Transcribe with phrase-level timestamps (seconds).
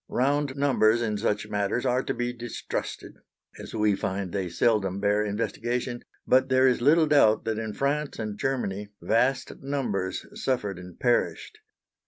[0.09, 3.17] Round numbers in such matters are to be distrusted,
[3.59, 8.17] as we find they seldom bear investigation; but there is little doubt that in France
[8.17, 11.59] and Germany vast numbers suffered and perished.